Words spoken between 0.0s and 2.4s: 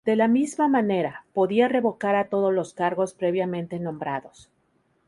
De la misma manera, podía revocar a